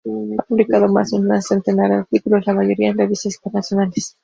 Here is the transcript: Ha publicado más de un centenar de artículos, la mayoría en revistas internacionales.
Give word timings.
Ha 0.07 0.43
publicado 0.45 0.87
más 0.91 1.11
de 1.11 1.17
un 1.19 1.41
centenar 1.43 1.91
de 1.91 1.97
artículos, 1.97 2.47
la 2.47 2.55
mayoría 2.55 2.89
en 2.89 2.97
revistas 2.97 3.35
internacionales. 3.35 4.17